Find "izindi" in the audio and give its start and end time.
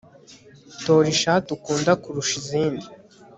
2.41-2.85